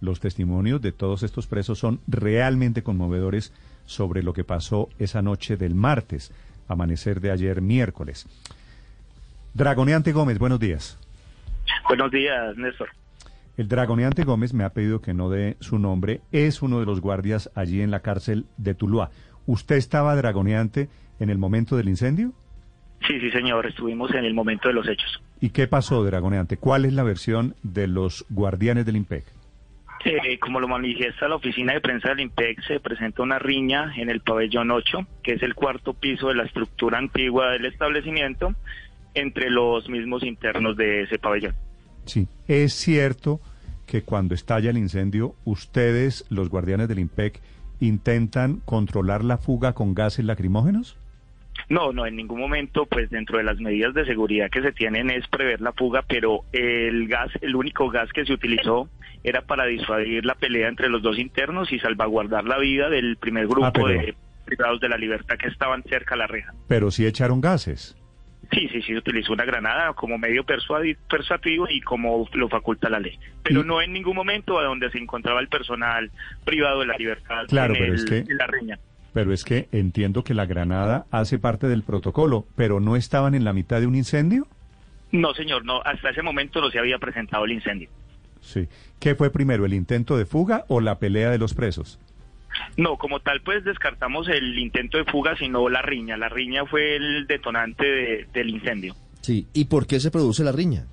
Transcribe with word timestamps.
Los 0.00 0.20
testimonios 0.20 0.80
de 0.80 0.92
todos 0.92 1.22
estos 1.22 1.46
presos 1.46 1.78
son 1.78 2.00
realmente 2.06 2.82
conmovedores 2.82 3.52
sobre 3.84 4.22
lo 4.22 4.32
que 4.32 4.44
pasó 4.44 4.88
esa 4.98 5.20
noche 5.20 5.56
del 5.56 5.74
martes, 5.74 6.32
amanecer 6.68 7.20
de 7.20 7.30
ayer 7.30 7.60
miércoles. 7.60 8.26
Dragoneante 9.52 10.12
Gómez, 10.12 10.38
buenos 10.38 10.60
días. 10.60 10.98
Buenos 11.88 12.10
días, 12.10 12.56
Néstor. 12.56 12.88
El 13.56 13.68
Dragoneante 13.68 14.24
Gómez 14.24 14.54
me 14.54 14.64
ha 14.64 14.70
pedido 14.70 15.02
que 15.02 15.12
no 15.12 15.28
dé 15.28 15.56
su 15.60 15.78
nombre. 15.78 16.20
Es 16.32 16.62
uno 16.62 16.80
de 16.80 16.86
los 16.86 17.00
guardias 17.00 17.50
allí 17.54 17.82
en 17.82 17.90
la 17.90 18.00
cárcel 18.00 18.46
de 18.56 18.74
Tuluá. 18.74 19.10
¿Usted 19.46 19.76
estaba 19.76 20.16
Dragoneante 20.16 20.88
en 21.18 21.30
el 21.30 21.38
momento 21.38 21.76
del 21.76 21.88
incendio? 21.88 22.32
Sí, 23.06 23.18
sí, 23.20 23.30
señor. 23.30 23.66
Estuvimos 23.66 24.14
en 24.14 24.24
el 24.24 24.34
momento 24.34 24.68
de 24.68 24.74
los 24.74 24.88
hechos. 24.88 25.22
¿Y 25.40 25.50
qué 25.50 25.66
pasó, 25.66 26.04
Dragoneante? 26.04 26.56
¿Cuál 26.56 26.84
es 26.84 26.92
la 26.92 27.02
versión 27.02 27.54
de 27.62 27.86
los 27.86 28.24
guardianes 28.30 28.86
del 28.86 28.96
IMPEC? 28.96 29.24
Eh, 30.04 30.38
como 30.38 30.60
lo 30.60 30.68
manifiesta 30.68 31.28
la 31.28 31.36
oficina 31.36 31.74
de 31.74 31.80
prensa 31.80 32.08
del 32.10 32.20
IMPEC, 32.20 32.62
se 32.66 32.80
presenta 32.80 33.22
una 33.22 33.38
riña 33.38 33.92
en 33.96 34.08
el 34.08 34.20
pabellón 34.20 34.70
8, 34.70 35.06
que 35.22 35.34
es 35.34 35.42
el 35.42 35.54
cuarto 35.54 35.92
piso 35.92 36.28
de 36.28 36.36
la 36.36 36.44
estructura 36.44 36.98
antigua 36.98 37.50
del 37.50 37.66
establecimiento, 37.66 38.54
entre 39.14 39.50
los 39.50 39.88
mismos 39.88 40.22
internos 40.22 40.76
de 40.76 41.02
ese 41.02 41.18
pabellón. 41.18 41.54
Sí, 42.06 42.28
es 42.48 42.72
cierto 42.72 43.40
que 43.86 44.02
cuando 44.02 44.34
estalla 44.34 44.70
el 44.70 44.78
incendio, 44.78 45.34
ustedes, 45.44 46.24
los 46.30 46.48
guardianes 46.48 46.88
del 46.88 47.00
IMPEC, 47.00 47.40
intentan 47.80 48.60
controlar 48.64 49.24
la 49.24 49.36
fuga 49.36 49.72
con 49.72 49.94
gases 49.94 50.24
lacrimógenos? 50.24 50.96
No, 51.70 51.92
no, 51.92 52.04
en 52.04 52.16
ningún 52.16 52.40
momento, 52.40 52.84
pues 52.84 53.08
dentro 53.10 53.38
de 53.38 53.44
las 53.44 53.58
medidas 53.60 53.94
de 53.94 54.04
seguridad 54.04 54.50
que 54.50 54.60
se 54.60 54.72
tienen 54.72 55.08
es 55.08 55.26
prever 55.28 55.60
la 55.60 55.72
fuga, 55.72 56.02
pero 56.06 56.40
el 56.52 57.06
gas, 57.08 57.30
el 57.40 57.54
único 57.56 57.88
gas 57.88 58.12
que 58.12 58.26
se 58.26 58.32
utilizó 58.32 58.88
era 59.22 59.42
para 59.42 59.64
disuadir 59.66 60.26
la 60.26 60.34
pelea 60.34 60.68
entre 60.68 60.88
los 60.88 61.00
dos 61.00 61.16
internos 61.18 61.72
y 61.72 61.78
salvaguardar 61.78 62.44
la 62.44 62.58
vida 62.58 62.88
del 62.90 63.16
primer 63.16 63.46
grupo 63.46 63.66
Ah, 63.66 63.72
pero- 63.72 63.86
de 63.88 64.14
privados 64.44 64.80
de 64.80 64.88
la 64.88 64.96
libertad 64.98 65.36
que 65.38 65.46
estaban 65.48 65.84
cerca 65.84 66.16
a 66.16 66.18
la 66.18 66.26
reja. 66.26 66.52
Pero 66.66 66.90
sí 66.90 67.06
echaron 67.06 67.40
gases. 67.40 67.96
Sí, 68.52 68.66
sí, 68.72 68.82
sí, 68.82 68.88
se 68.92 68.96
utilizó 68.98 69.32
una 69.32 69.44
granada 69.44 69.92
como 69.92 70.18
medio 70.18 70.42
persuasivo 70.44 71.68
y 71.68 71.80
como 71.82 72.28
lo 72.32 72.48
faculta 72.48 72.88
la 72.90 72.98
ley. 72.98 73.16
Pero 73.44 73.60
Y- 73.60 73.64
no 73.64 73.80
en 73.80 73.92
ningún 73.92 74.16
momento 74.16 74.58
a 74.58 74.64
donde 74.64 74.90
se 74.90 74.98
encontraba 74.98 75.38
el 75.40 75.46
personal 75.46 76.10
privado 76.44 76.80
de 76.80 76.86
la 76.86 76.96
libertad 76.96 77.46
Claro, 77.48 77.74
en, 77.74 77.80
pero 77.80 77.92
el- 77.94 77.98
es 78.00 78.04
que- 78.06 78.18
en 78.32 78.36
la 78.36 78.46
riña. 78.48 78.78
Pero 79.12 79.32
es 79.32 79.44
que 79.44 79.68
entiendo 79.72 80.22
que 80.22 80.34
la 80.34 80.46
granada 80.46 81.06
hace 81.10 81.38
parte 81.38 81.66
del 81.66 81.82
protocolo, 81.82 82.46
pero 82.56 82.78
no 82.80 82.94
estaban 82.96 83.34
en 83.34 83.44
la 83.44 83.52
mitad 83.52 83.80
de 83.80 83.86
un 83.86 83.96
incendio. 83.96 84.46
No, 85.12 85.34
señor, 85.34 85.64
no, 85.64 85.80
hasta 85.82 86.10
ese 86.10 86.22
momento 86.22 86.60
no 86.60 86.70
se 86.70 86.78
había 86.78 86.98
presentado 86.98 87.44
el 87.44 87.52
incendio. 87.52 87.88
Sí. 88.40 88.68
¿Qué 89.00 89.14
fue 89.16 89.30
primero, 89.30 89.66
el 89.66 89.74
intento 89.74 90.16
de 90.16 90.24
fuga 90.26 90.64
o 90.68 90.80
la 90.80 90.98
pelea 90.98 91.30
de 91.30 91.38
los 91.38 91.54
presos? 91.54 91.98
No, 92.76 92.96
como 92.96 93.20
tal, 93.20 93.40
pues 93.42 93.64
descartamos 93.64 94.28
el 94.28 94.58
intento 94.58 94.98
de 94.98 95.04
fuga, 95.04 95.36
sino 95.36 95.68
la 95.68 95.82
riña. 95.82 96.16
La 96.16 96.28
riña 96.28 96.64
fue 96.66 96.96
el 96.96 97.26
detonante 97.26 97.84
de- 97.84 98.26
del 98.32 98.50
incendio. 98.50 98.94
Sí, 99.20 99.46
¿y 99.52 99.66
por 99.66 99.86
qué 99.86 99.98
se 100.00 100.10
produce 100.10 100.44
la 100.44 100.52
riña? 100.52 100.86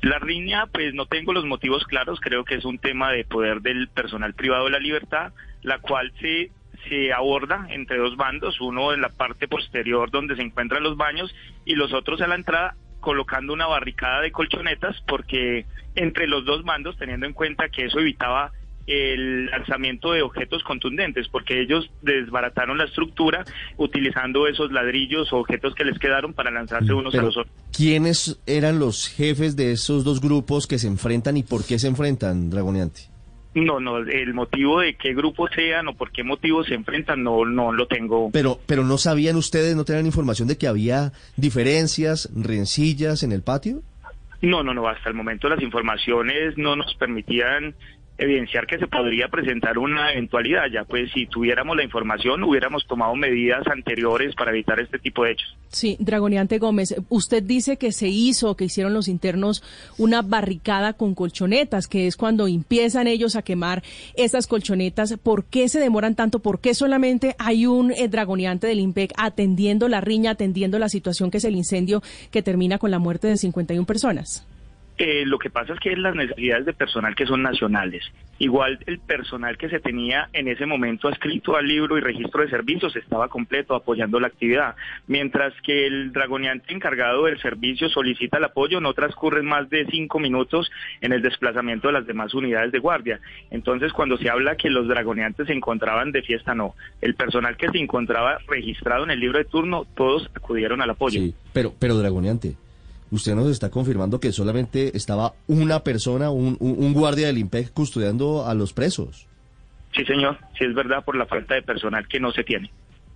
La 0.00 0.18
riña, 0.18 0.66
pues 0.66 0.94
no 0.94 1.06
tengo 1.06 1.32
los 1.32 1.44
motivos 1.44 1.84
claros, 1.84 2.20
creo 2.20 2.44
que 2.44 2.54
es 2.56 2.64
un 2.64 2.78
tema 2.78 3.12
de 3.12 3.24
poder 3.24 3.60
del 3.60 3.88
personal 3.88 4.34
privado 4.34 4.64
de 4.66 4.70
la 4.70 4.78
libertad, 4.78 5.32
la 5.62 5.78
cual 5.78 6.12
se, 6.20 6.50
se 6.88 7.12
aborda 7.12 7.66
entre 7.70 7.98
dos 7.98 8.16
bandos, 8.16 8.60
uno 8.60 8.92
en 8.92 9.00
la 9.00 9.08
parte 9.08 9.48
posterior 9.48 10.10
donde 10.10 10.36
se 10.36 10.42
encuentran 10.42 10.82
los 10.82 10.96
baños 10.96 11.34
y 11.64 11.74
los 11.74 11.92
otros 11.92 12.20
a 12.20 12.26
la 12.26 12.34
entrada 12.34 12.76
colocando 13.00 13.52
una 13.52 13.66
barricada 13.66 14.20
de 14.20 14.32
colchonetas 14.32 14.96
porque 15.06 15.66
entre 15.94 16.26
los 16.26 16.44
dos 16.44 16.64
bandos, 16.64 16.96
teniendo 16.98 17.26
en 17.26 17.32
cuenta 17.32 17.68
que 17.68 17.86
eso 17.86 18.00
evitaba 18.00 18.52
el 18.86 19.46
lanzamiento 19.46 20.12
de 20.12 20.22
objetos 20.22 20.62
contundentes, 20.62 21.28
porque 21.28 21.60
ellos 21.60 21.90
desbarataron 22.02 22.78
la 22.78 22.84
estructura 22.84 23.44
utilizando 23.76 24.46
esos 24.46 24.70
ladrillos 24.70 25.32
o 25.32 25.38
objetos 25.38 25.74
que 25.74 25.84
les 25.84 25.98
quedaron 25.98 26.34
para 26.34 26.50
lanzarse 26.50 26.92
unos 26.92 27.14
a 27.14 27.22
los 27.22 27.36
otros. 27.36 27.54
¿quiénes 27.76 28.40
eran 28.46 28.78
los 28.78 29.08
jefes 29.08 29.56
de 29.56 29.72
esos 29.72 30.04
dos 30.04 30.20
grupos 30.20 30.66
que 30.66 30.78
se 30.78 30.86
enfrentan 30.86 31.36
y 31.36 31.42
por 31.42 31.64
qué 31.64 31.78
se 31.78 31.88
enfrentan, 31.88 32.48
Dragoneante? 32.48 33.15
No, 33.56 33.80
no, 33.80 33.96
el 33.96 34.34
motivo 34.34 34.80
de 34.80 34.96
qué 34.96 35.14
grupo 35.14 35.48
sean 35.48 35.88
o 35.88 35.94
por 35.94 36.12
qué 36.12 36.22
motivo 36.22 36.62
se 36.62 36.74
enfrentan 36.74 37.22
no, 37.22 37.46
no 37.46 37.72
lo 37.72 37.86
tengo. 37.86 38.30
Pero, 38.30 38.60
pero 38.66 38.84
no 38.84 38.98
sabían 38.98 39.36
ustedes, 39.36 39.74
no 39.74 39.86
tenían 39.86 40.04
información 40.04 40.46
de 40.46 40.58
que 40.58 40.66
había 40.66 41.12
diferencias, 41.36 42.28
rencillas 42.36 43.22
en 43.22 43.32
el 43.32 43.40
patio? 43.40 43.80
No, 44.42 44.62
no, 44.62 44.74
no, 44.74 44.86
hasta 44.86 45.08
el 45.08 45.14
momento 45.14 45.48
las 45.48 45.62
informaciones 45.62 46.58
no 46.58 46.76
nos 46.76 46.94
permitían 46.96 47.74
evidenciar 48.18 48.66
que 48.66 48.78
se 48.78 48.86
podría 48.86 49.28
presentar 49.28 49.78
una 49.78 50.12
eventualidad. 50.12 50.64
Ya 50.72 50.84
pues 50.84 51.10
si 51.12 51.26
tuviéramos 51.26 51.76
la 51.76 51.84
información 51.84 52.42
hubiéramos 52.42 52.86
tomado 52.86 53.14
medidas 53.14 53.66
anteriores 53.66 54.34
para 54.34 54.50
evitar 54.50 54.80
este 54.80 54.98
tipo 54.98 55.24
de 55.24 55.32
hechos. 55.32 55.56
Sí, 55.68 55.96
Dragoneante 56.00 56.58
Gómez, 56.58 56.94
usted 57.08 57.42
dice 57.42 57.76
que 57.76 57.92
se 57.92 58.08
hizo, 58.08 58.56
que 58.56 58.64
hicieron 58.64 58.94
los 58.94 59.08
internos 59.08 59.62
una 59.98 60.22
barricada 60.22 60.94
con 60.94 61.14
colchonetas, 61.14 61.88
que 61.88 62.06
es 62.06 62.16
cuando 62.16 62.46
empiezan 62.46 63.06
ellos 63.06 63.36
a 63.36 63.42
quemar 63.42 63.82
estas 64.14 64.46
colchonetas. 64.46 65.16
¿Por 65.22 65.44
qué 65.44 65.68
se 65.68 65.80
demoran 65.80 66.14
tanto? 66.14 66.38
¿Por 66.38 66.60
qué 66.60 66.74
solamente 66.74 67.34
hay 67.38 67.66
un 67.66 67.90
eh, 67.92 68.08
dragoneante 68.08 68.66
del 68.66 68.80
IMPEC 68.80 69.12
atendiendo 69.16 69.88
la 69.88 70.00
riña, 70.00 70.32
atendiendo 70.32 70.78
la 70.78 70.88
situación 70.88 71.30
que 71.30 71.38
es 71.38 71.44
el 71.44 71.56
incendio 71.56 72.02
que 72.30 72.42
termina 72.42 72.78
con 72.78 72.90
la 72.90 72.98
muerte 72.98 73.28
de 73.28 73.36
51 73.36 73.86
personas? 73.86 74.46
Eh, 74.98 75.24
lo 75.26 75.38
que 75.38 75.50
pasa 75.50 75.74
es 75.74 75.80
que 75.80 75.94
las 75.94 76.14
necesidades 76.14 76.64
de 76.64 76.72
personal 76.72 77.14
que 77.14 77.26
son 77.26 77.42
nacionales, 77.42 78.02
igual 78.38 78.78
el 78.86 78.98
personal 78.98 79.58
que 79.58 79.68
se 79.68 79.78
tenía 79.78 80.30
en 80.32 80.48
ese 80.48 80.64
momento 80.64 81.08
adscrito 81.08 81.54
al 81.54 81.66
libro 81.66 81.98
y 81.98 82.00
registro 82.00 82.42
de 82.42 82.48
servicios 82.48 82.96
estaba 82.96 83.28
completo 83.28 83.74
apoyando 83.74 84.18
la 84.18 84.28
actividad, 84.28 84.74
mientras 85.06 85.52
que 85.62 85.86
el 85.86 86.12
dragoneante 86.12 86.72
encargado 86.72 87.26
del 87.26 87.38
servicio 87.40 87.90
solicita 87.90 88.38
el 88.38 88.44
apoyo, 88.44 88.80
no 88.80 88.94
transcurren 88.94 89.44
más 89.44 89.68
de 89.68 89.86
cinco 89.90 90.18
minutos 90.18 90.70
en 91.02 91.12
el 91.12 91.20
desplazamiento 91.20 91.88
de 91.88 91.92
las 91.92 92.06
demás 92.06 92.32
unidades 92.32 92.72
de 92.72 92.78
guardia. 92.78 93.20
Entonces, 93.50 93.92
cuando 93.92 94.16
se 94.16 94.30
habla 94.30 94.56
que 94.56 94.70
los 94.70 94.88
dragoneantes 94.88 95.46
se 95.46 95.52
encontraban 95.52 96.10
de 96.10 96.22
fiesta, 96.22 96.54
no. 96.54 96.74
El 97.02 97.14
personal 97.16 97.58
que 97.58 97.68
se 97.68 97.78
encontraba 97.78 98.38
registrado 98.48 99.04
en 99.04 99.10
el 99.10 99.20
libro 99.20 99.38
de 99.38 99.44
turno, 99.44 99.86
todos 99.94 100.30
acudieron 100.34 100.80
al 100.80 100.90
apoyo. 100.90 101.20
Sí, 101.20 101.34
pero, 101.52 101.74
pero 101.78 101.98
Dragoneante, 101.98 102.56
usted 103.10 103.34
nos 103.34 103.48
está 103.50 103.70
confirmando 103.70 104.20
que 104.20 104.32
solamente 104.32 104.96
estaba 104.96 105.34
una 105.46 105.80
persona, 105.80 106.30
un, 106.30 106.56
guardia 106.94 107.26
del 107.28 107.38
IMPEC 107.38 107.72
custodiando 107.72 108.46
a 108.46 108.54
los 108.54 108.72
presos. 108.72 109.26
Sí, 109.94 110.04
señor, 110.04 110.38
sí 110.58 110.64
es 110.64 110.74
verdad 110.74 111.04
por 111.04 111.16
la 111.16 111.26
falta 111.26 111.54
de 111.54 111.62
personal 111.62 112.06
que 112.08 112.20
no 112.20 112.30
se 112.32 112.44
tiene. 112.44 112.70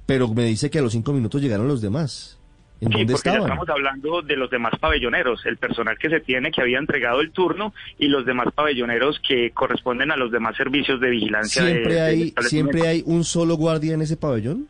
Pero 0.07 0.29
me 0.29 0.45
dice 0.45 0.71
que 0.71 0.79
a 0.79 0.83
los 0.83 0.93
cinco 0.93 1.13
minutos 1.13 1.41
llegaron 1.43 1.69
los 1.69 1.81
demás. 1.81 2.37
¿En 2.81 2.89
Sí, 2.89 2.95
dónde 2.99 3.13
porque 3.13 3.29
ya 3.29 3.33
estaban? 3.35 3.43
estamos 3.51 3.69
hablando 3.69 4.23
de 4.23 4.37
los 4.37 4.49
demás 4.51 4.73
pabelloneros, 4.81 5.45
el 5.45 5.59
personal 5.59 5.99
que 5.99 6.09
se 6.09 6.21
tiene 6.21 6.51
que 6.51 6.63
había 6.63 6.79
entregado 6.79 7.21
el 7.21 7.31
turno 7.31 7.75
y 7.99 8.09
los 8.09 8.25
demás 8.25 8.47
pabelloneros 8.55 9.21
que 9.27 9.51
corresponden 9.51 10.11
a 10.11 10.17
los 10.17 10.33
demás 10.33 10.57
servicios 10.57 10.99
de 10.99 11.11
vigilancia. 11.11 11.63
de- 11.63 11.71
¿Siempre 11.73 11.95
del 11.97 12.03
hay. 12.03 12.35
¿Siempre 12.49 12.89
hay 12.89 13.03
un 13.05 13.25
solo 13.25 13.57
guardia 13.57 13.93
en 13.93 14.01
ese 14.01 14.17
pabellón? 14.17 14.67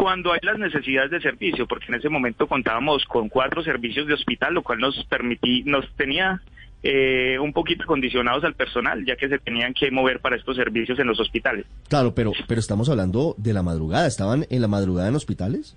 Cuando 0.00 0.32
hay 0.32 0.40
las 0.40 0.58
necesidades 0.58 1.10
de 1.10 1.20
servicio, 1.20 1.66
porque 1.66 1.84
en 1.88 1.96
ese 1.96 2.08
momento 2.08 2.46
contábamos 2.46 3.04
con 3.04 3.28
cuatro 3.28 3.62
servicios 3.62 4.06
de 4.06 4.14
hospital, 4.14 4.54
lo 4.54 4.62
cual 4.62 4.78
nos 4.78 5.04
permití, 5.10 5.62
nos 5.64 5.86
tenía 5.94 6.40
eh, 6.82 7.38
un 7.38 7.52
poquito 7.52 7.84
condicionados 7.84 8.42
al 8.44 8.54
personal, 8.54 9.04
ya 9.04 9.16
que 9.16 9.28
se 9.28 9.38
tenían 9.38 9.74
que 9.74 9.90
mover 9.90 10.20
para 10.20 10.36
estos 10.36 10.56
servicios 10.56 10.98
en 10.98 11.06
los 11.06 11.20
hospitales. 11.20 11.66
Claro, 11.90 12.14
pero, 12.14 12.32
pero 12.48 12.60
estamos 12.60 12.88
hablando 12.88 13.34
de 13.36 13.52
la 13.52 13.62
madrugada. 13.62 14.06
¿Estaban 14.06 14.46
en 14.48 14.62
la 14.62 14.68
madrugada 14.68 15.10
en 15.10 15.16
hospitales? 15.16 15.76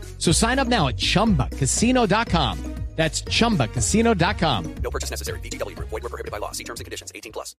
So 0.21 0.31
sign 0.31 0.59
up 0.59 0.67
now 0.67 0.87
at 0.87 0.97
chumbacasino.com. 0.97 2.57
That's 2.95 3.23
chumbacasino.com. 3.23 4.75
No 4.83 4.89
purchase 4.91 5.09
necessary. 5.09 5.39
BGW. 5.39 5.75
Void 5.79 6.03
were 6.03 6.09
prohibited 6.09 6.31
by 6.31 6.39
law. 6.39 6.51
See 6.51 6.63
terms 6.63 6.79
and 6.79 6.85
conditions. 6.85 7.11
18 7.15 7.31
plus. 7.31 7.55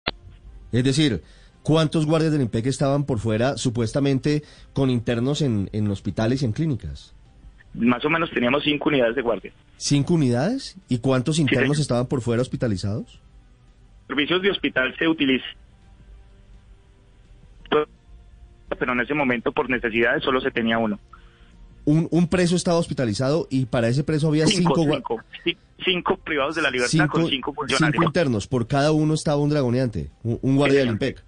Es 0.71 0.83
decir, 0.83 1.23
¿cuántos 1.63 2.05
guardias 2.05 2.31
del 2.31 2.41
IMPEC 2.41 2.67
estaban 2.67 3.05
por 3.05 3.17
fuera 3.17 3.57
supuestamente 3.57 4.43
con 4.73 4.91
internos 4.91 5.41
en, 5.41 5.69
en 5.73 5.89
hospitales 5.89 6.43
y 6.43 6.45
en 6.45 6.51
clínicas? 6.51 7.15
Más 7.73 8.05
o 8.05 8.09
menos 8.09 8.29
teníamos 8.29 8.63
cinco 8.63 8.89
unidades 8.89 9.15
de 9.15 9.21
guardia. 9.23 9.51
¿Cinco 9.77 10.13
unidades? 10.13 10.77
¿Y 10.87 10.99
cuántos 10.99 11.39
internos 11.39 11.77
señor. 11.77 11.81
estaban 11.81 12.05
por 12.05 12.21
fuera 12.21 12.43
hospitalizados? 12.43 13.19
Servicios 14.07 14.41
de 14.43 14.51
hospital 14.51 14.95
se 14.99 15.07
utilizan, 15.07 15.49
pero 18.77 18.93
en 18.93 18.99
ese 18.99 19.13
momento 19.13 19.51
por 19.51 19.69
necesidades 19.69 20.23
solo 20.23 20.41
se 20.41 20.51
tenía 20.51 20.77
uno. 20.77 20.99
Un, 21.85 22.07
un 22.11 22.27
preso 22.27 22.55
estaba 22.55 22.77
hospitalizado 22.77 23.47
y 23.49 23.65
para 23.65 23.87
ese 23.87 24.03
preso 24.03 24.27
había 24.27 24.45
cinco, 24.47 24.75
Cinco, 24.75 24.93
cinco, 24.95 25.23
Ci- 25.43 25.57
cinco 25.83 26.17
privados 26.17 26.55
de 26.55 26.61
la 26.61 26.69
libertad 26.69 27.07
con 27.09 27.27
cinco 27.27 27.53
funcionarios. 27.53 27.91
cinco 27.93 28.03
internos. 28.05 28.47
Por 28.47 28.67
cada 28.67 28.91
uno 28.91 29.13
estaba 29.15 29.37
un 29.37 29.49
dragoneante, 29.49 30.11
un, 30.23 30.37
un 30.41 30.55
guardia 30.57 30.79
del. 30.79 30.89
IMPEC. 30.89 31.23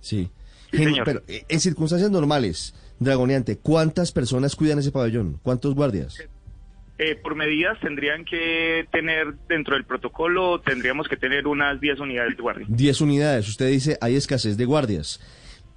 Sí. 0.00 0.30
Sí, 0.72 0.78
Gen- 0.78 0.94
pero 1.04 1.22
eh, 1.28 1.44
en 1.48 1.60
circunstancias 1.60 2.10
normales, 2.10 2.74
dragoneante, 2.98 3.58
¿cuántas 3.58 4.10
personas 4.10 4.56
cuidan 4.56 4.78
ese 4.78 4.90
pabellón? 4.90 5.38
¿Cuántos 5.42 5.74
guardias? 5.74 6.16
Eh, 6.96 7.16
por 7.16 7.34
medidas 7.34 7.78
tendrían 7.80 8.24
que 8.24 8.86
tener 8.92 9.34
dentro 9.48 9.74
del 9.74 9.84
protocolo, 9.84 10.60
tendríamos 10.60 11.08
que 11.08 11.16
tener 11.16 11.46
unas 11.46 11.80
10 11.80 12.00
unidades 12.00 12.36
de 12.36 12.42
guardia. 12.42 12.66
10 12.68 13.00
unidades. 13.00 13.48
Usted 13.48 13.68
dice, 13.68 13.98
hay 14.00 14.14
escasez 14.16 14.56
de 14.56 14.64
guardias. 14.64 15.20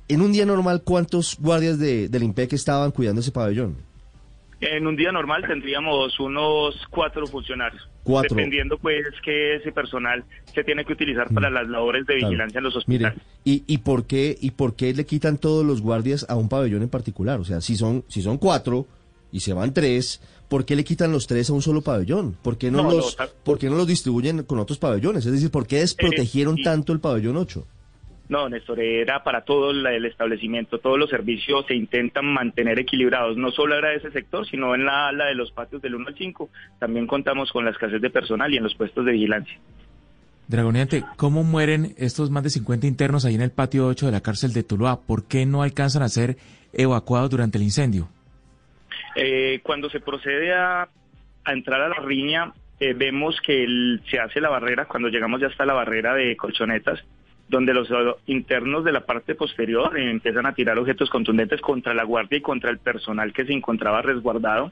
En 0.08 0.22
un 0.22 0.32
día 0.32 0.46
normal, 0.46 0.84
¿cuántos 0.86 1.38
guardias 1.40 1.80
de, 1.80 2.08
del 2.08 2.24
IMPEC 2.24 2.54
estaban 2.54 2.92
cuidando 2.92 3.22
ese 3.22 3.32
pabellón? 3.32 3.76
En 4.60 4.88
un 4.88 4.96
día 4.96 5.12
normal 5.12 5.44
tendríamos 5.48 6.20
unos 6.20 6.76
cuatro 6.90 7.28
funcionarios. 7.28 7.88
Cuatro. 8.04 8.36
Dependiendo 8.36 8.78
pues 8.78 9.06
que 9.24 9.56
ese 9.58 9.72
personal 9.72 10.24
se 10.54 10.64
tiene 10.64 10.84
que 10.86 10.94
utilizar 10.94 11.32
para 11.34 11.50
las 11.50 11.68
labores 11.68 12.08
de 12.08 12.16
Claro. 12.16 12.30
vigilancia 12.30 12.58
en 12.58 12.64
los 12.64 12.88
Mire, 12.88 13.06
hospitales. 13.08 13.28
¿y, 13.44 13.64
y 13.68 13.78
por 13.80 14.06
qué 14.08 14.36
y 14.40 14.52
por 14.52 14.76
qué 14.76 14.94
le 14.94 15.06
quitan 15.06 15.38
todos 15.38 15.66
los 15.66 15.82
guardias 15.82 16.26
a 16.30 16.36
un 16.36 16.50
pabellón 16.50 16.82
en 16.82 16.90
particular? 16.90 17.40
O 17.40 17.44
sea, 17.46 17.62
si 17.62 17.76
son 17.76 18.04
si 18.08 18.22
son 18.22 18.38
cuatro 18.40 18.88
y 19.32 19.42
se 19.42 19.54
van 19.54 19.74
tres, 19.74 20.22
¿por 20.48 20.66
qué 20.66 20.76
le 20.76 20.84
quitan 20.86 21.12
los 21.12 21.28
tres 21.28 21.50
a 21.50 21.54
un 21.54 21.62
solo 21.62 21.82
pabellón? 21.82 22.38
¿Por 22.42 22.58
qué 22.58 22.72
no, 22.72 22.90
los 22.90 23.16
por 23.44 23.60
qué 23.60 23.70
no 23.70 23.76
los 23.76 23.86
distribuyen 23.88 24.44
con 24.44 24.58
otros 24.58 24.80
pabellones? 24.80 25.26
Es 25.26 25.34
decir, 25.34 25.52
¿por 25.52 25.68
qué 25.68 25.80
desprotegieron 25.80 26.56
sí. 26.56 26.64
tanto 26.64 26.94
el 26.94 27.00
pabellón 27.02 27.38
8? 27.38 27.68
No, 28.30 28.50
Néstor, 28.50 28.82
era 28.82 29.24
para 29.24 29.42
todo 29.46 29.72
el 29.72 30.06
establecimiento, 30.06 30.80
todos 30.80 31.00
los 31.00 31.10
servicios 31.10 31.66
se 31.66 31.76
intentan 31.76 32.26
mantener 32.26 32.78
equilibrados, 32.78 33.38
no 33.38 33.52
solo 33.52 33.78
era 33.78 33.94
ese 33.94 34.12
sector, 34.12 34.46
sino 34.46 34.76
en 34.76 34.84
la 34.86 35.08
ala 35.08 35.28
de 35.28 35.36
los 35.36 35.52
patios 35.52 35.82
del 35.82 35.96
1 35.96 36.10
al 36.10 36.16
5. 36.18 36.50
También 36.78 37.08
contamos 37.08 37.52
con 37.54 37.64
la 37.64 37.72
escasez 37.72 38.02
de 38.02 38.10
personal 38.10 38.54
y 38.54 38.58
en 38.58 38.64
los 38.64 38.76
puestos 38.76 39.06
de 39.06 39.14
vigilancia. 39.14 39.58
Dragoneante, 40.50 41.04
¿cómo 41.16 41.44
mueren 41.44 41.94
estos 41.98 42.30
más 42.30 42.44
de 42.44 42.50
50 42.50 42.86
internos 42.88 43.24
ahí 43.26 43.36
en 43.36 43.42
el 43.42 43.52
patio 43.52 43.88
8 43.88 44.06
de 44.08 44.12
la 44.12 44.22
cárcel 44.22 44.52
de 44.54 44.64
Tuluá? 44.64 45.00
¿Por 45.00 45.26
qué 45.28 45.46
no 45.46 45.62
alcanzan 45.64 46.04
a 46.04 46.10
ser 46.10 46.36
evacuados 46.74 47.30
durante 47.30 47.58
el 47.58 47.64
incendio? 47.64 48.10
Eh, 49.16 49.60
cuando 49.64 49.90
se 49.90 50.00
procede 50.00 50.54
a, 50.54 50.84
a 51.44 51.54
entrar 51.54 51.82
a 51.82 51.90
la 51.90 51.96
riña, 52.02 52.54
eh, 52.80 52.94
vemos 52.94 53.40
que 53.46 53.64
el- 53.64 54.02
se 54.10 54.20
hace 54.20 54.40
la 54.40 54.50
barrera, 54.50 54.86
cuando 54.86 55.10
llegamos 55.10 55.42
ya 55.42 55.48
hasta 55.48 55.66
la 55.66 55.74
barrera 55.74 56.14
de 56.14 56.36
colchonetas, 56.38 57.00
donde 57.50 57.74
los 57.74 57.90
internos 58.26 58.84
de 58.84 58.92
la 58.92 59.06
parte 59.06 59.36
posterior 59.36 59.98
eh, 59.98 60.10
empiezan 60.10 60.46
a 60.46 60.54
tirar 60.54 60.78
objetos 60.78 61.10
contundentes 61.10 61.62
contra 61.62 61.94
la 61.94 62.04
guardia 62.04 62.38
y 62.38 62.42
contra 62.42 62.70
el 62.70 62.80
personal 62.80 63.34
que 63.34 63.46
se 63.46 63.54
encontraba 63.54 64.02
resguardado. 64.02 64.72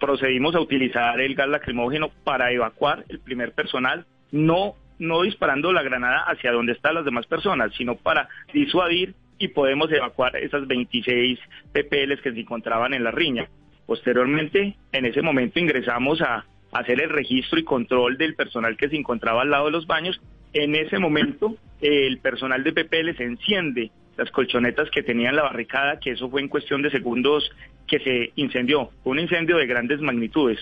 Procedimos 0.00 0.54
a 0.54 0.60
utilizar 0.60 1.20
el 1.20 1.34
gas 1.34 1.48
lacrimógeno 1.48 2.10
para 2.24 2.50
evacuar 2.52 3.04
el 3.08 3.20
primer 3.20 3.52
personal, 3.52 4.06
no, 4.32 4.74
no 4.98 5.22
disparando 5.22 5.72
la 5.72 5.82
granada 5.82 6.24
hacia 6.26 6.52
donde 6.52 6.72
están 6.72 6.94
las 6.94 7.04
demás 7.04 7.26
personas, 7.26 7.72
sino 7.76 7.96
para 7.96 8.28
disuadir 8.52 9.14
y 9.38 9.48
podemos 9.48 9.90
evacuar 9.92 10.36
esas 10.36 10.66
26 10.66 11.38
PPLs 11.72 12.20
que 12.22 12.32
se 12.32 12.40
encontraban 12.40 12.94
en 12.94 13.04
la 13.04 13.10
riña. 13.10 13.48
Posteriormente, 13.86 14.76
en 14.92 15.04
ese 15.04 15.22
momento 15.22 15.58
ingresamos 15.58 16.20
a 16.22 16.44
hacer 16.72 17.00
el 17.00 17.10
registro 17.10 17.58
y 17.58 17.64
control 17.64 18.16
del 18.16 18.34
personal 18.34 18.76
que 18.76 18.88
se 18.88 18.96
encontraba 18.96 19.42
al 19.42 19.50
lado 19.50 19.66
de 19.66 19.72
los 19.72 19.86
baños. 19.86 20.20
En 20.54 20.74
ese 20.74 20.98
momento, 20.98 21.56
el 21.80 22.18
personal 22.18 22.62
de 22.64 22.72
PPL 22.72 23.16
se 23.16 23.24
enciende 23.24 23.90
las 24.16 24.30
colchonetas 24.30 24.88
que 24.90 25.02
tenían 25.02 25.34
la 25.36 25.42
barricada, 25.42 25.98
que 25.98 26.12
eso 26.12 26.30
fue 26.30 26.40
en 26.40 26.48
cuestión 26.48 26.80
de 26.82 26.90
segundos 26.90 27.50
que 27.86 27.98
se 27.98 28.32
incendió. 28.36 28.90
Fue 29.02 29.12
un 29.12 29.18
incendio 29.18 29.56
de 29.56 29.66
grandes 29.66 30.00
magnitudes. 30.00 30.58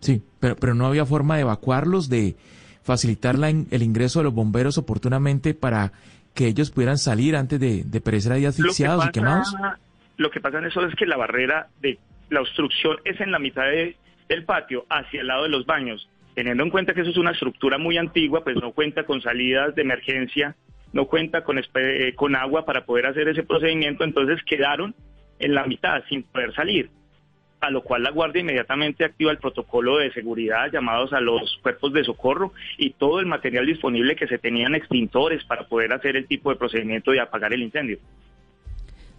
Sí, 0.00 0.22
pero, 0.40 0.56
pero 0.56 0.74
no 0.74 0.86
había 0.86 1.06
forma 1.06 1.36
de 1.36 1.42
evacuarlos, 1.42 2.08
de 2.08 2.34
facilitar 2.82 3.38
la 3.38 3.50
el 3.50 3.82
ingreso 3.82 4.20
de 4.20 4.24
los 4.24 4.34
bomberos 4.34 4.78
oportunamente 4.78 5.54
para 5.54 5.92
que 6.34 6.46
ellos 6.46 6.70
pudieran 6.70 6.98
salir 6.98 7.36
antes 7.36 7.60
de, 7.60 7.82
de 7.84 8.00
perecer 8.00 8.32
ahí 8.32 8.46
asfixiados 8.46 9.06
y 9.06 9.10
quemados. 9.10 9.54
Lo 10.16 10.30
que 10.30 10.40
pasa 10.40 10.58
en 10.58 10.66
eso 10.66 10.84
es 10.86 10.94
que 10.96 11.06
la 11.06 11.16
barrera 11.16 11.68
de 11.80 11.98
la 12.30 12.40
obstrucción 12.40 12.96
es 13.04 13.20
en 13.20 13.30
la 13.32 13.38
mitad 13.38 13.62
de- 13.64 13.96
del 14.28 14.44
patio, 14.44 14.86
hacia 14.88 15.20
el 15.20 15.26
lado 15.26 15.42
de 15.44 15.48
los 15.50 15.66
baños. 15.66 16.08
Teniendo 16.40 16.64
en 16.64 16.70
cuenta 16.70 16.94
que 16.94 17.02
eso 17.02 17.10
es 17.10 17.18
una 17.18 17.32
estructura 17.32 17.76
muy 17.76 17.98
antigua, 17.98 18.42
pues 18.42 18.56
no 18.56 18.72
cuenta 18.72 19.04
con 19.04 19.20
salidas 19.20 19.74
de 19.74 19.82
emergencia, 19.82 20.56
no 20.94 21.04
cuenta 21.04 21.44
con, 21.44 21.58
eh, 21.58 22.14
con 22.16 22.34
agua 22.34 22.64
para 22.64 22.86
poder 22.86 23.04
hacer 23.04 23.28
ese 23.28 23.42
procedimiento, 23.42 24.04
entonces 24.04 24.42
quedaron 24.44 24.94
en 25.38 25.54
la 25.54 25.66
mitad 25.66 26.02
sin 26.08 26.22
poder 26.22 26.54
salir. 26.54 26.88
A 27.60 27.70
lo 27.70 27.82
cual 27.82 28.04
la 28.04 28.10
Guardia 28.10 28.40
inmediatamente 28.40 29.04
activa 29.04 29.32
el 29.32 29.36
protocolo 29.36 29.98
de 29.98 30.12
seguridad, 30.12 30.72
llamados 30.72 31.12
a 31.12 31.20
los 31.20 31.58
cuerpos 31.60 31.92
de 31.92 32.04
socorro 32.04 32.54
y 32.78 32.92
todo 32.94 33.20
el 33.20 33.26
material 33.26 33.66
disponible 33.66 34.16
que 34.16 34.26
se 34.26 34.38
tenían 34.38 34.74
extintores 34.74 35.44
para 35.44 35.68
poder 35.68 35.92
hacer 35.92 36.16
el 36.16 36.26
tipo 36.26 36.48
de 36.48 36.56
procedimiento 36.56 37.12
y 37.12 37.18
apagar 37.18 37.52
el 37.52 37.60
incendio. 37.60 37.98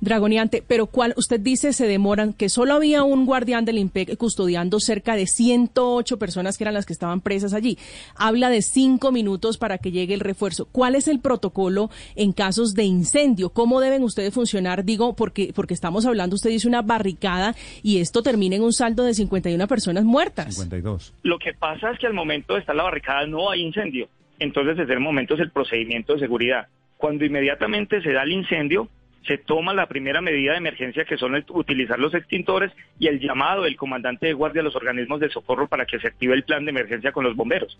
Dragoneante, 0.01 0.63
pero 0.67 0.87
¿cuál? 0.87 1.13
Usted 1.15 1.39
dice 1.39 1.73
se 1.73 1.87
demoran, 1.87 2.33
que 2.33 2.49
solo 2.49 2.73
había 2.73 3.03
un 3.03 3.25
guardián 3.27 3.65
del 3.65 3.77
IMPEC 3.77 4.17
custodiando 4.17 4.79
cerca 4.79 5.15
de 5.15 5.27
108 5.27 6.17
personas 6.17 6.57
que 6.57 6.63
eran 6.63 6.73
las 6.73 6.87
que 6.87 6.93
estaban 6.93 7.21
presas 7.21 7.53
allí. 7.53 7.77
Habla 8.15 8.49
de 8.49 8.63
cinco 8.63 9.11
minutos 9.11 9.59
para 9.59 9.77
que 9.77 9.91
llegue 9.91 10.15
el 10.15 10.19
refuerzo. 10.19 10.65
¿Cuál 10.71 10.95
es 10.95 11.07
el 11.07 11.19
protocolo 11.19 11.91
en 12.15 12.33
casos 12.33 12.73
de 12.73 12.83
incendio? 12.83 13.51
¿Cómo 13.51 13.79
deben 13.79 14.01
ustedes 14.01 14.33
funcionar? 14.33 14.85
Digo, 14.85 15.15
porque, 15.15 15.51
porque 15.55 15.75
estamos 15.75 16.07
hablando, 16.07 16.35
usted 16.35 16.49
dice 16.49 16.67
una 16.67 16.81
barricada 16.81 17.55
y 17.83 17.99
esto 17.99 18.23
termina 18.23 18.55
en 18.55 18.63
un 18.63 18.73
saldo 18.73 19.03
de 19.03 19.13
51 19.13 19.67
personas 19.67 20.03
muertas. 20.03 20.55
52. 20.55 21.13
Lo 21.21 21.37
que 21.37 21.53
pasa 21.53 21.91
es 21.91 21.99
que 21.99 22.07
al 22.07 22.13
momento 22.13 22.55
de 22.55 22.61
estar 22.61 22.75
la 22.75 22.83
barricada 22.83 23.27
no 23.27 23.51
hay 23.51 23.61
incendio. 23.61 24.09
Entonces, 24.39 24.77
desde 24.77 24.93
el 24.93 24.99
momento 24.99 25.35
es 25.35 25.41
el 25.41 25.51
procedimiento 25.51 26.13
de 26.13 26.19
seguridad. 26.19 26.67
Cuando 26.97 27.23
inmediatamente 27.23 28.01
se 28.01 28.11
da 28.11 28.23
el 28.23 28.31
incendio, 28.31 28.89
se 29.27 29.37
toma 29.37 29.73
la 29.73 29.87
primera 29.87 30.21
medida 30.21 30.53
de 30.53 30.57
emergencia 30.57 31.05
que 31.05 31.17
son 31.17 31.35
el- 31.35 31.45
utilizar 31.49 31.99
los 31.99 32.13
extintores 32.13 32.71
y 32.99 33.07
el 33.07 33.19
llamado 33.19 33.63
del 33.63 33.75
comandante 33.75 34.27
de 34.27 34.33
guardia 34.33 34.61
a 34.61 34.63
los 34.65 34.75
organismos 34.75 35.19
de 35.19 35.29
socorro 35.29 35.67
para 35.67 35.85
que 35.85 35.99
se 35.99 36.07
active 36.07 36.33
el 36.33 36.43
plan 36.43 36.65
de 36.65 36.71
emergencia 36.71 37.11
con 37.11 37.23
los 37.23 37.35
bomberos. 37.35 37.77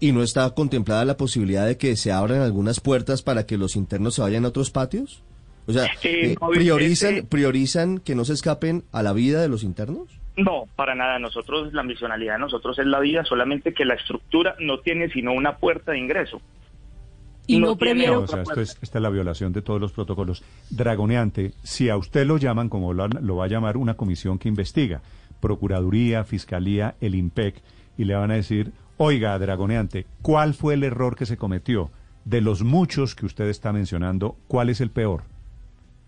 ¿Y 0.00 0.12
no 0.12 0.22
está 0.22 0.50
contemplada 0.54 1.04
la 1.04 1.16
posibilidad 1.16 1.66
de 1.66 1.78
que 1.78 1.94
se 1.96 2.10
abran 2.10 2.40
algunas 2.40 2.80
puertas 2.80 3.22
para 3.22 3.46
que 3.46 3.56
los 3.56 3.76
internos 3.76 4.14
se 4.16 4.22
vayan 4.22 4.44
a 4.44 4.48
otros 4.48 4.70
patios? 4.70 5.22
O 5.66 5.72
sea, 5.72 5.84
Eh, 6.02 6.32
eh, 6.32 6.34
no, 6.40 6.48
¿priorizan, 6.48 7.26
¿priorizan 7.28 7.98
que 7.98 8.16
no 8.16 8.24
se 8.24 8.32
escapen 8.32 8.82
a 8.90 9.02
la 9.04 9.12
vida 9.12 9.40
de 9.40 9.48
los 9.48 9.62
internos? 9.62 10.08
No, 10.36 10.64
para 10.74 10.94
nada. 10.96 11.20
Nosotros, 11.20 11.72
la 11.72 11.84
misionalidad 11.84 12.34
de 12.34 12.40
nosotros 12.40 12.78
es 12.80 12.86
la 12.86 12.98
vida, 12.98 13.24
solamente 13.24 13.72
que 13.74 13.84
la 13.84 13.94
estructura 13.94 14.56
no 14.58 14.80
tiene 14.80 15.08
sino 15.10 15.32
una 15.32 15.56
puerta 15.58 15.92
de 15.92 15.98
ingreso. 16.00 16.42
Y 17.52 17.60
no, 17.60 17.68
no 17.68 17.76
previeron. 17.76 18.18
No, 18.18 18.22
o 18.22 18.26
sea, 18.26 18.42
esto 18.42 18.60
es, 18.60 18.78
esta 18.82 18.98
es 18.98 19.02
la 19.02 19.10
violación 19.10 19.52
de 19.52 19.62
todos 19.62 19.80
los 19.80 19.92
protocolos. 19.92 20.42
Dragoneante, 20.70 21.52
si 21.62 21.88
a 21.88 21.96
usted 21.96 22.26
lo 22.26 22.38
llaman, 22.38 22.68
como 22.68 22.92
lo, 22.92 23.08
lo 23.08 23.36
va 23.36 23.44
a 23.44 23.48
llamar 23.48 23.76
una 23.76 23.94
comisión 23.94 24.38
que 24.38 24.48
investiga, 24.48 25.02
Procuraduría, 25.40 26.24
Fiscalía, 26.24 26.94
el 27.00 27.14
IMPEC, 27.14 27.56
y 27.98 28.04
le 28.04 28.14
van 28.14 28.30
a 28.30 28.34
decir, 28.34 28.72
oiga, 28.96 29.38
Dragoneante, 29.38 30.06
¿cuál 30.22 30.54
fue 30.54 30.74
el 30.74 30.84
error 30.84 31.16
que 31.16 31.26
se 31.26 31.36
cometió? 31.36 31.90
De 32.24 32.40
los 32.40 32.62
muchos 32.62 33.14
que 33.14 33.26
usted 33.26 33.48
está 33.48 33.72
mencionando, 33.72 34.36
¿cuál 34.46 34.68
es 34.70 34.80
el 34.80 34.90
peor? 34.90 35.24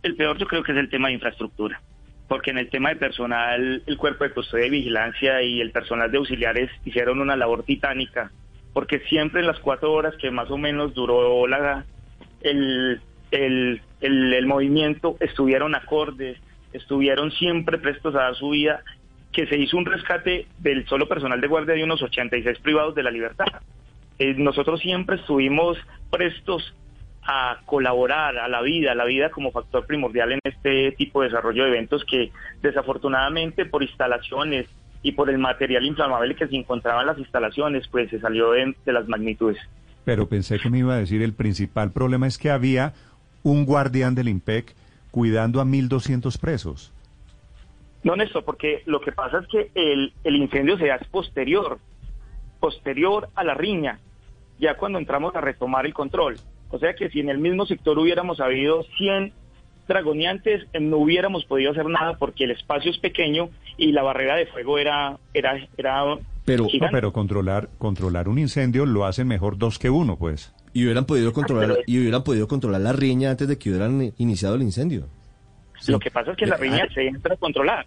El 0.03 0.15
peor 0.15 0.39
yo 0.39 0.47
creo 0.47 0.63
que 0.63 0.73
es 0.73 0.79
el 0.79 0.89
tema 0.89 1.09
de 1.09 1.15
infraestructura. 1.15 1.81
porque 2.29 2.51
en 2.51 2.59
el 2.59 2.71
tema 2.71 2.89
de 2.89 2.97
personal, 2.97 3.83
el 3.87 3.97
cuerpo 3.97 4.25
de 4.25 4.31
custodia 4.31 4.67
y 4.67 4.71
vigilancia 4.71 5.43
y 5.43 5.61
el 5.61 5.71
personal 5.73 6.11
de 6.11 6.19
auxiliares 6.19 6.71
hicieron 6.85 7.21
una 7.21 7.37
labor 7.37 7.65
titánica, 7.65 8.31
porque 8.75 8.99
siempre 9.09 9.41
en 9.41 9.47
las 9.47 9.61
cuatro 9.61 9.93
horas 9.93 10.15
que 10.21 10.31
más 10.31 10.51
o 10.51 10.59
menos 10.59 10.93
duró 10.93 11.47
la, 11.47 11.87
el, 12.43 13.01
el, 13.31 13.81
el, 14.01 14.47
movimiento 14.47 15.17
estuvieron 15.21 15.75
acordes, 15.75 16.39
estuvieron 16.73 17.31
siempre 17.31 17.79
prestos 17.79 18.15
a 18.17 18.25
dar 18.25 18.35
su 18.35 18.51
vida, 18.51 18.83
que 19.33 19.47
se 19.47 19.57
hizo 19.57 19.77
un 19.77 19.87
rescate 19.87 20.47
del 20.59 20.87
solo 20.87 21.09
personal 21.09 21.41
de 21.41 21.47
guardia 21.47 21.75
de 21.75 21.85
unos 21.85 22.03
86 22.03 22.59
privados 22.59 22.95
de 22.95 23.03
la 23.05 23.11
libertad. 23.11 23.47
Eh, 24.19 24.35
nosotros 24.37 24.81
siempre 24.81 25.17
estuvimos 25.17 25.79
prestos 26.11 26.75
a 27.23 27.61
colaborar 27.65 28.37
a 28.39 28.49
la 28.49 28.61
vida, 28.61 28.93
a 28.93 28.95
la 28.95 29.05
vida 29.05 29.31
como 29.31 29.51
factor 29.51 29.87
primordial 29.87 30.33
en 30.33 30.41
este 30.45 30.93
tipo 30.93 31.23
de 31.23 31.29
desarrollo 31.29 31.65
de 31.65 31.71
eventos 31.71 32.05
que 32.05 32.33
desafortunadamente 32.61 33.65
por 33.65 33.83
instalaciones 33.83 34.67
y 35.05 35.13
por 35.13 35.29
el 35.29 35.39
material 35.39 35.85
inflamable 35.85 36.35
que 36.35 36.49
se 36.49 36.57
encontraba 36.57 37.03
en 37.03 37.09
las 37.09 37.19
instalaciones, 37.19 37.87
pues 37.89 38.09
se 38.09 38.19
salió 38.19 38.53
de, 38.53 38.75
de 38.85 38.93
las 38.93 39.07
magnitudes. 39.07 39.59
Pero 40.05 40.27
pensé 40.27 40.59
que 40.59 40.71
me 40.71 40.79
iba 40.79 40.95
a 40.95 40.99
decir 40.99 41.23
el 41.23 41.35
principal 41.35 41.93
problema 41.93 42.27
es 42.27 42.39
que 42.39 42.51
había 42.51 42.95
un 43.43 43.67
guardián 43.67 44.15
del 44.15 44.29
IMPEC 44.29 44.75
cuidando 45.11 45.61
a 45.61 45.65
1.200 45.67 46.41
presos. 46.41 46.91
No, 48.03 48.17
Néstor, 48.17 48.45
porque 48.45 48.83
lo 48.87 49.03
que 49.03 49.13
pasa 49.13 49.41
es 49.41 49.47
que 49.49 49.71
el, 49.75 50.15
el 50.25 50.37
incendio 50.37 50.79
se 50.79 50.91
hace 50.91 51.05
posterior, 51.05 51.79
posterior 52.59 53.29
a 53.35 53.45
la 53.45 53.53
riña, 53.53 54.01
ya 54.59 54.75
cuando 54.79 54.99
entramos 54.99 55.37
a 55.37 55.43
retomar 55.43 55.85
el 55.85 55.93
control. 55.93 56.37
O 56.71 56.79
sea 56.79 56.95
que 56.95 57.11
si 57.11 57.21
en 57.21 57.29
el 57.29 57.39
mismo 57.39 57.67
sector 57.67 57.99
hubiéramos 57.99 58.41
habido 58.41 58.85
100 58.97 59.35
dragoneantes, 59.87 60.67
no 60.81 60.97
hubiéramos 60.97 61.45
podido 61.45 61.73
hacer 61.73 61.87
nada 61.91 62.17
porque 62.17 62.45
el 62.45 62.53
espacio 62.53 62.91
es 62.91 62.99
pequeño 62.99 63.51
y 63.77 63.93
la 63.93 64.03
barrera 64.03 64.37
de 64.37 64.47
fuego 64.47 64.79
era 64.79 65.19
era 65.33 65.57
era 65.77 66.05
pero 66.45 66.69
pero 66.91 67.13
controlar 67.13 67.69
controlar 67.79 68.29
un 68.29 68.39
incendio 68.39 68.87
lo 68.87 69.05
hacen 69.07 69.27
mejor 69.27 69.59
dos 69.59 69.79
que 69.79 69.91
uno, 69.91 70.19
pues. 70.19 70.55
Y 70.73 70.85
hubieran 70.85 71.07
podido 71.07 71.33
controlar 71.33 71.79
y 71.87 72.01
hubieran 72.01 72.25
podido 72.25 72.49
controlar 72.49 72.81
la 72.81 72.93
riña 72.93 73.31
antes 73.31 73.49
de 73.49 73.59
que 73.59 73.71
hubieran 73.71 74.13
iniciado 74.19 74.57
el 74.57 74.63
incendio. 74.63 75.09
Lo 75.87 75.99
que 75.99 76.11
pasa 76.11 76.33
es 76.33 76.37
que 76.37 76.47
la 76.47 76.57
riña 76.57 76.87
se 76.93 77.07
entra 77.07 77.35
a 77.35 77.37
controlar. 77.37 77.87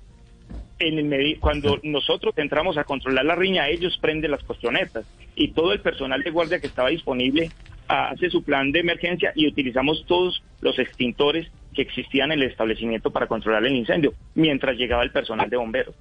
En 0.79 1.12
el 1.12 1.39
cuando 1.39 1.79
nosotros 1.84 2.34
entramos 2.38 2.77
a 2.77 2.84
controlar 2.84 3.25
la 3.25 3.36
riña, 3.36 3.67
ellos 3.67 3.98
prenden 4.00 4.32
las 4.32 4.44
cuestionetas 4.44 5.06
y 5.36 5.50
todo 5.50 5.74
el 5.74 5.82
personal 5.82 6.22
de 6.22 6.29
guardia 6.29 6.60
que 6.60 6.67
estaba 6.67 6.89
disponible 6.89 7.51
hace 7.88 8.29
su 8.29 8.44
plan 8.44 8.72
de 8.72 8.79
emergencia 8.79 9.32
y 9.36 9.48
utilizamos 9.48 10.06
todos 10.08 10.44
los 10.62 10.77
extintores 10.77 11.48
que 11.78 11.84
existían 11.84 12.32
en 12.32 12.40
el 12.40 12.50
establecimiento 12.50 13.12
para 13.12 13.28
controlar 13.28 13.64
el 13.64 13.76
incendio 13.76 14.12
mientras 14.34 14.76
llegaba 14.76 15.04
el 15.04 15.12
personal 15.12 15.48
de 15.48 15.58
bomberos. 15.58 15.96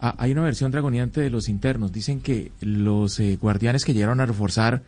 Ah, 0.00 0.16
hay 0.18 0.32
una 0.32 0.42
versión 0.42 0.72
dragoniante 0.72 1.20
de 1.20 1.30
los 1.30 1.48
internos. 1.48 1.92
Dicen 1.92 2.20
que 2.20 2.50
los 2.60 3.20
eh, 3.20 3.38
guardianes 3.40 3.84
que 3.84 3.94
llegaron 3.94 4.20
a 4.20 4.26
reforzar 4.26 4.82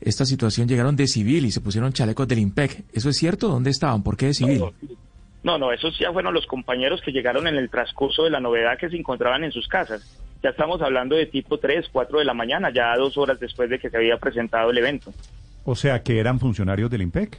esta 0.00 0.24
situación 0.24 0.68
llegaron 0.68 0.96
de 0.96 1.06
civil 1.06 1.44
y 1.44 1.50
se 1.50 1.60
pusieron 1.60 1.92
chalecos 1.92 2.26
del 2.26 2.38
IMPEC. 2.38 2.84
¿Eso 2.94 3.10
es 3.10 3.16
cierto? 3.16 3.48
¿Dónde 3.48 3.70
estaban? 3.70 4.02
¿Por 4.02 4.16
qué 4.16 4.26
de 4.26 4.34
civil? 4.34 4.62
No, 5.42 5.58
no, 5.58 5.70
esos 5.70 5.98
ya 5.98 6.12
fueron 6.12 6.32
los 6.32 6.46
compañeros 6.46 7.02
que 7.02 7.12
llegaron 7.12 7.46
en 7.46 7.56
el 7.56 7.68
transcurso 7.68 8.24
de 8.24 8.30
la 8.30 8.40
novedad 8.40 8.78
que 8.78 8.88
se 8.88 8.96
encontraban 8.96 9.44
en 9.44 9.52
sus 9.52 9.68
casas. 9.68 10.18
Ya 10.42 10.50
estamos 10.50 10.80
hablando 10.80 11.14
de 11.14 11.26
tipo 11.26 11.58
3, 11.58 11.88
4 11.92 12.20
de 12.20 12.24
la 12.24 12.34
mañana, 12.34 12.70
ya 12.70 12.96
dos 12.96 13.18
horas 13.18 13.38
después 13.38 13.68
de 13.68 13.78
que 13.78 13.90
se 13.90 13.96
había 13.98 14.16
presentado 14.16 14.70
el 14.70 14.78
evento. 14.78 15.12
O 15.64 15.74
sea, 15.74 16.02
que 16.02 16.18
eran 16.18 16.40
funcionarios 16.40 16.90
del 16.90 17.02
IMPEC. 17.02 17.38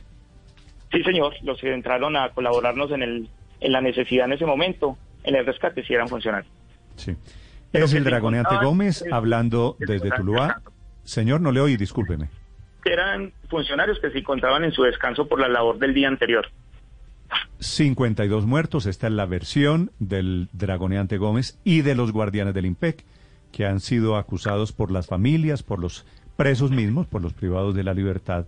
Sí, 0.92 1.04
señor, 1.04 1.34
los 1.44 1.60
que 1.60 1.74
entraron 1.74 2.16
a 2.16 2.30
colaborarnos 2.30 2.92
en, 2.92 3.02
el, 3.02 3.30
en 3.60 3.72
la 3.72 3.82
necesidad 3.82 4.26
en 4.26 4.34
ese 4.34 4.46
momento, 4.46 4.98
en 5.24 5.36
el 5.36 5.46
rescate, 5.46 5.84
sí 5.84 5.94
eran 5.94 6.08
funcionarios. 6.08 6.52
Sí. 6.96 7.16
es 7.74 7.94
el 7.94 8.04
dragoneante 8.04 8.56
Gómez 8.64 9.04
hablando 9.12 9.76
desde 9.80 10.10
Tuluá. 10.12 10.62
Señor, 11.04 11.42
no 11.42 11.52
le 11.52 11.60
oí, 11.60 11.78
discúlpeme. 11.78 12.30
Eran 12.86 13.34
funcionarios 13.50 14.00
que 14.00 14.10
se 14.12 14.20
encontraban 14.20 14.64
en 14.64 14.72
su 14.72 14.84
descanso 14.84 15.28
por 15.28 15.40
la 15.40 15.48
labor 15.48 15.78
del 15.78 15.94
día 15.94 16.08
anterior. 16.08 16.48
52 17.60 18.46
muertos, 18.46 18.86
esta 18.86 19.08
es 19.08 19.14
la 19.14 19.26
versión 19.26 19.92
del 20.00 20.48
dragoneante 20.54 21.18
Gómez 21.18 21.60
y 21.64 21.82
de 21.82 21.96
los 21.96 22.12
guardianes 22.12 22.54
del 22.54 22.66
IMPEC, 22.66 23.04
que 23.52 23.66
han 23.66 23.80
sido 23.80 24.16
acusados 24.16 24.72
por 24.72 24.92
las 24.92 25.08
familias, 25.08 25.64
por 25.64 25.80
los 25.80 26.06
presos 26.36 26.72
mismos, 26.72 27.08
por 27.08 27.22
los 27.22 27.34
privados 27.34 27.76
de 27.76 27.84
la 27.84 27.94
libertad, 27.94 28.46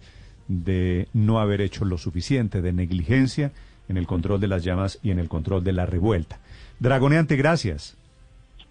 de 0.50 1.08
no 1.14 1.40
haber 1.40 1.62
hecho 1.62 1.86
lo 1.86 1.98
suficiente, 1.98 2.62
de 2.62 2.74
negligencia 2.74 3.54
en 3.88 3.96
el 3.96 4.06
control 4.06 4.42
de 4.42 4.48
las 4.48 4.64
llamas 4.64 5.00
y 5.02 5.12
en 5.12 5.20
el 5.20 5.30
control 5.30 5.64
de 5.64 5.72
la 5.72 5.86
revuelta. 5.86 6.40
Dragoneante, 6.80 7.38
gracias. 7.38 7.96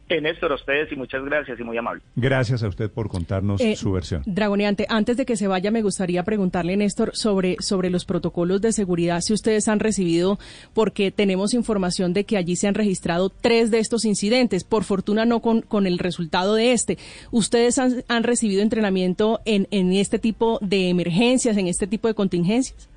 Eh, 0.09 0.21
Néstor, 0.23 0.53
a 0.53 0.55
ustedes 0.55 0.91
y 0.91 0.97
muchas 0.97 1.23
gracias 1.25 1.61
y 1.61 1.65
muy 1.65 1.77
amable. 1.77 2.03
Gracias 2.17 2.63
a 2.63 2.69
usted 2.69 2.91
por 2.91 3.09
contarnos 3.09 3.61
eh, 3.61 3.77
su 3.77 3.93
versión. 3.93 4.23
Dragoneante, 4.25 4.87
antes 4.89 5.19
de 5.19 5.27
que 5.27 5.37
se 5.37 5.49
vaya, 5.49 5.71
me 5.71 5.83
gustaría 5.83 6.23
preguntarle, 6.23 6.77
Néstor, 6.77 7.11
sobre, 7.15 7.57
sobre 7.61 7.91
los 7.91 8.07
protocolos 8.07 8.63
de 8.63 8.73
seguridad, 8.73 9.21
si 9.21 9.35
ustedes 9.35 9.69
han 9.69 9.81
recibido, 9.81 10.39
porque 10.73 11.11
tenemos 11.11 11.53
información 11.53 12.15
de 12.15 12.25
que 12.25 12.39
allí 12.39 12.57
se 12.57 12.69
han 12.69 12.75
registrado 12.75 13.29
tres 13.29 13.71
de 13.71 13.81
estos 13.81 14.07
incidentes, 14.07 14.65
por 14.65 14.85
fortuna 14.85 15.27
no 15.27 15.41
con, 15.41 15.61
con 15.61 15.87
el 15.87 15.99
resultado 15.99 16.55
de 16.55 16.73
este. 16.73 16.97
¿Ustedes 17.31 17.79
han, 17.79 18.03
han 18.09 18.23
recibido 18.23 18.63
entrenamiento 18.63 19.41
en, 19.45 19.69
en 19.71 19.93
este 19.93 20.19
tipo 20.19 20.59
de 20.63 20.89
emergencias, 20.89 21.57
en 21.59 21.67
este 21.67 21.87
tipo 21.87 22.09
de 22.09 22.15
contingencias? 22.15 22.89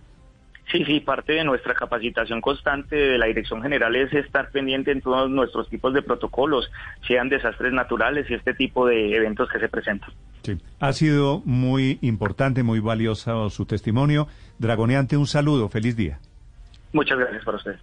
Sí, 0.71 0.85
sí, 0.85 1.01
parte 1.01 1.33
de 1.33 1.43
nuestra 1.43 1.73
capacitación 1.73 2.39
constante 2.39 2.95
de 2.95 3.17
la 3.17 3.25
Dirección 3.25 3.61
General 3.61 3.93
es 3.95 4.13
estar 4.13 4.51
pendiente 4.51 4.91
en 4.91 5.01
todos 5.01 5.29
nuestros 5.29 5.67
tipos 5.69 5.93
de 5.93 6.01
protocolos, 6.01 6.71
sean 7.05 7.27
desastres 7.27 7.73
naturales 7.73 8.29
y 8.29 8.35
este 8.35 8.53
tipo 8.53 8.87
de 8.87 9.13
eventos 9.13 9.49
que 9.49 9.59
se 9.59 9.67
presentan. 9.67 10.11
Sí, 10.43 10.57
ha 10.79 10.93
sido 10.93 11.41
muy 11.43 11.99
importante, 12.01 12.63
muy 12.63 12.79
valioso 12.79 13.49
su 13.49 13.65
testimonio. 13.65 14.27
Dragoneante, 14.59 15.17
un 15.17 15.27
saludo, 15.27 15.67
feliz 15.67 15.97
día. 15.97 16.19
Muchas 16.93 17.19
gracias 17.19 17.43
para 17.43 17.57
usted. 17.57 17.75